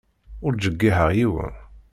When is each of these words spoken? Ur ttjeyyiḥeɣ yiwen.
Ur 0.45 0.53
ttjeyyiḥeɣ 0.53 1.09
yiwen. 1.17 1.53